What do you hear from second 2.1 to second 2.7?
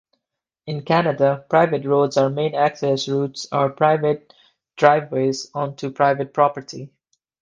are main